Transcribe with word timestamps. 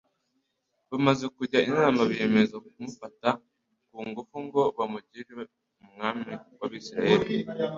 Bamaze 0.89 1.25
kujya 1.35 1.59
inama 1.69 2.01
biyemeza 2.09 2.55
kumufata 2.65 3.29
ku 3.89 3.97
ngufu 4.07 4.35
ngo 4.45 4.61
bamugire 4.77 5.31
Umwami 5.83 6.31
w'abisiraeli. 6.59 7.35